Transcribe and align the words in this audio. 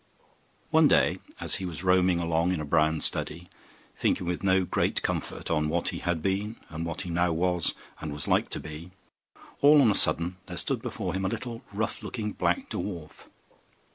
One 0.71 0.87
day, 0.87 1.19
as 1.39 1.57
he 1.57 1.65
was 1.67 1.83
roaming 1.83 2.17
along 2.19 2.51
in 2.53 2.59
a 2.59 2.65
brown 2.65 3.01
study, 3.01 3.51
thinking 3.95 4.25
with 4.25 4.41
no 4.41 4.65
great 4.65 5.03
comfort 5.03 5.51
on 5.51 5.69
what 5.69 5.89
he 5.89 5.99
had 5.99 6.23
been 6.23 6.55
and 6.69 6.87
what 6.87 7.01
he 7.03 7.11
now 7.11 7.33
was, 7.33 7.75
and 7.99 8.11
was 8.11 8.27
like 8.27 8.49
to 8.49 8.59
be, 8.59 8.89
all 9.61 9.79
on 9.79 9.91
a 9.91 9.93
sudden 9.93 10.37
there 10.47 10.57
stood 10.57 10.81
before 10.81 11.13
him 11.13 11.23
a 11.23 11.27
little, 11.29 11.61
rough 11.71 12.01
looking, 12.01 12.31
black 12.31 12.67
dwarf. 12.67 13.25